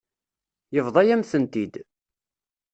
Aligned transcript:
Yebḍa-yam-tent-id. 0.75 1.73